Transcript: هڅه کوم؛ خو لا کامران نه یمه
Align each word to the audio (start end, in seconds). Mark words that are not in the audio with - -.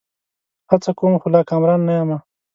هڅه 0.69 0.91
کوم؛ 0.97 1.13
خو 1.21 1.27
لا 1.33 1.41
کامران 1.49 1.79
نه 1.87 1.93
یمه 1.99 2.17